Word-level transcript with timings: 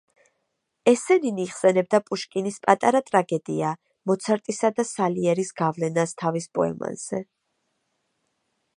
ესენინი 0.91 1.43
იხსენებდა 1.49 1.99
პუშკინის 2.07 2.57
„პატარა 2.65 3.03
ტრაგედია“ 3.11 3.75
მოცარტისა 4.13 4.73
და 4.81 4.89
სალიერის 4.95 5.55
გავლენას 5.63 6.19
თავის 6.23 6.53
პოემაზე. 6.59 7.25